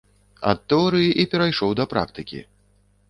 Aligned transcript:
Ад 0.51 0.59
тэорыі 0.73 1.11
і 1.23 1.27
перайшоў 1.33 1.77
да 1.81 1.87
практыкі. 1.93 2.39